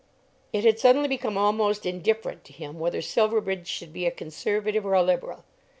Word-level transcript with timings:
It 0.51 0.63
had 0.65 0.79
suddenly 0.79 1.07
become 1.07 1.37
almost 1.37 1.85
indifferent 1.85 2.43
to 2.45 2.53
him 2.53 2.79
whether 2.79 3.03
Silverbridge 3.03 3.67
should 3.67 3.93
be 3.93 4.07
a 4.07 4.09
Conservative 4.11 4.83
or 4.83 4.95
a 4.95 5.03
Liberal. 5.03 5.43